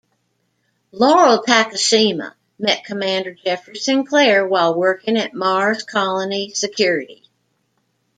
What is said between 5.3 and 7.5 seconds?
Mars Colony Security.